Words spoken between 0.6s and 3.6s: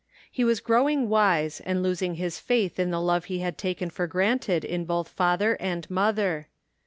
growing wise and losing his faith in the love he had